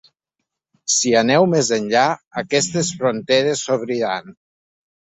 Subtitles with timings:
[0.93, 2.07] Si aneu més enllà,
[2.45, 4.39] aquestes fronteres s’obriran.